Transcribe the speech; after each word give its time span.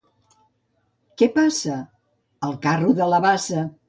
—Què 1.21 1.27
passa? 1.35 1.75
—El 2.47 2.57
carro 2.65 2.95
de 3.01 3.11
la 3.15 3.21
bassa. 3.27 3.63